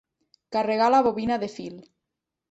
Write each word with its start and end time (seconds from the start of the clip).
Carregar 0.55 0.87
la 0.93 1.01
bobina 1.07 1.37
de 1.43 1.49
fil. 1.57 1.75